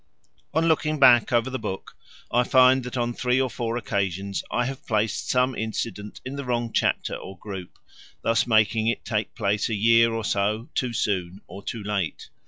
On 0.55 0.67
looking 0.67 0.97
back 0.99 1.31
over 1.31 1.51
the 1.51 1.59
book, 1.59 1.95
I 2.31 2.43
find 2.43 2.83
that 2.85 2.97
on 2.97 3.13
three 3.13 3.39
or 3.39 3.51
four 3.51 3.77
occasions 3.77 4.43
I 4.49 4.65
have 4.65 4.87
placed 4.87 5.29
some 5.29 5.53
incident 5.53 6.21
in 6.25 6.37
the 6.37 6.43
wrong 6.43 6.73
chapter 6.73 7.13
or 7.13 7.37
group, 7.37 7.77
thus 8.23 8.47
making 8.47 8.87
it 8.87 9.05
take 9.05 9.35
place 9.35 9.69
a 9.69 9.75
year 9.75 10.11
or 10.11 10.23
so 10.25 10.69
too 10.73 10.93
soon 10.93 11.41
or 11.45 11.61
too 11.61 11.83
late. 11.83 12.29